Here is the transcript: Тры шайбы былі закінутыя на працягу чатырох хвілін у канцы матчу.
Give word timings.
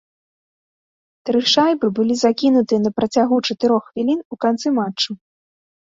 Тры 1.31 1.41
шайбы 1.53 1.87
былі 2.01 2.15
закінутыя 2.25 2.79
на 2.89 2.95
працягу 3.03 3.35
чатырох 3.47 3.83
хвілін 3.89 4.19
у 4.33 4.45
канцы 4.47 4.67
матчу. 4.85 5.11